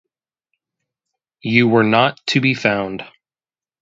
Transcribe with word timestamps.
You 1.43 1.67
were 1.67 1.83
not 1.83 2.25
to 2.29 2.41
be 2.41 2.55
found. 2.55 3.05